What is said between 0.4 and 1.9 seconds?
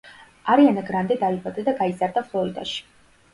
არიანა გრანდე დაიბადა და